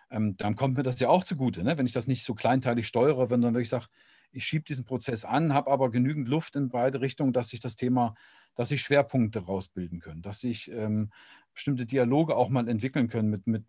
[0.10, 1.64] ähm, dann kommt mir das ja auch zugute.
[1.64, 1.78] Ne?
[1.78, 3.86] Wenn ich das nicht so kleinteilig steuere, wenn dann wirklich sage,
[4.32, 7.76] ich schiebe diesen Prozess an, habe aber genügend Luft in beide Richtungen, dass sich das
[7.76, 8.16] Thema,
[8.56, 11.12] dass sich Schwerpunkte rausbilden können, dass sich ähm,
[11.54, 13.64] bestimmte Dialoge auch mal entwickeln können mit, mit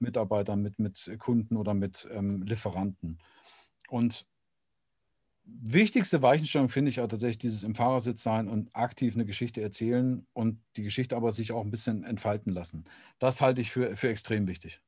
[0.00, 3.18] Mitarbeitern, mit, mit Kunden oder mit ähm, Lieferanten.
[3.88, 4.26] Und
[5.44, 10.26] wichtigste Weichenstellung finde ich auch tatsächlich dieses im Fahrersitz sein und aktiv eine Geschichte erzählen
[10.32, 12.84] und die Geschichte aber sich auch ein bisschen entfalten lassen.
[13.18, 14.80] Das halte ich für, für extrem wichtig.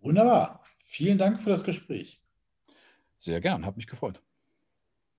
[0.00, 0.62] Wunderbar.
[0.84, 2.20] Vielen Dank für das Gespräch.
[3.18, 4.20] Sehr gern, hat mich gefreut.